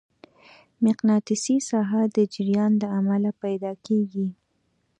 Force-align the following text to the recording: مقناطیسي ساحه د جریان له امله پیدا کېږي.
مقناطیسي 0.85 1.57
ساحه 1.69 2.01
د 2.15 2.17
جریان 2.33 2.71
له 2.81 2.87
امله 2.99 3.31
پیدا 3.43 3.71
کېږي. 3.85 4.27